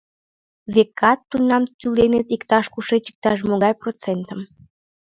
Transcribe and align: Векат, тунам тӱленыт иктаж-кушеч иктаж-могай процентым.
Векат, 0.73 1.19
тунам 1.29 1.63
тӱленыт 1.79 2.27
иктаж-кушеч 2.35 3.03
иктаж-могай 3.11 3.73
процентым. 3.81 4.39